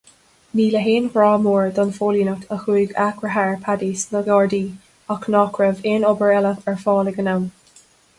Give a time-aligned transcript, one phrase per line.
[0.59, 4.63] Ní le haon ghrá mór don phóilíneacht a chuaigh a dheartháir Paddy sna Gardaí
[5.17, 7.47] ach nach raibh aon obair eile ar fáil ag an am.